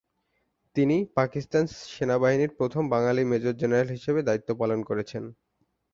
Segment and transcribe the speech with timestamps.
[0.75, 1.63] তিনি পাকিস্তান
[1.89, 5.23] সেনাবাহিনীর প্রথম বাঙালি মেজর জেনারেল হিসেবে দায়িত্ব পালন করেছেন।